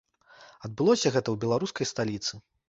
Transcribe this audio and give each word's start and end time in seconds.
Адбылося 0.67 1.11
гэта 1.15 1.27
ў 1.31 1.35
беларускай 1.45 1.89
сталіцы. 1.93 2.33